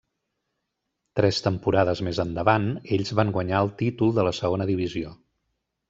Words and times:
Tres 1.19 1.41
temporades 1.49 2.01
més 2.09 2.23
endavant, 2.25 2.67
ells 2.99 3.15
van 3.21 3.37
guanyar 3.39 3.63
el 3.67 3.73
títol 3.85 4.19
de 4.21 4.29
la 4.31 4.37
segona 4.43 4.73
divisió. 4.75 5.19